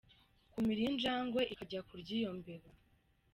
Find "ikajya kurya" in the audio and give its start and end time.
1.53-2.13